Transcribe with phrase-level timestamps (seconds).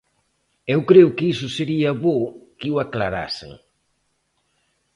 [0.73, 2.17] Eu creo que iso sería bo
[2.59, 3.51] que o aclarasen.